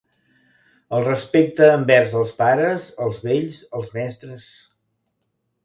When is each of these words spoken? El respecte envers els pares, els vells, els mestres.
El 0.99 1.05
respecte 1.07 1.67
envers 1.73 2.17
els 2.21 2.33
pares, 2.41 2.89
els 3.07 3.21
vells, 3.29 3.63
els 3.81 3.95
mestres. 4.01 4.51